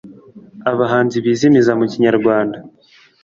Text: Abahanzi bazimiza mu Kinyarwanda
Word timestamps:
Abahanzi 0.71 1.17
bazimiza 1.25 1.71
mu 1.79 1.85
Kinyarwanda 1.91 2.57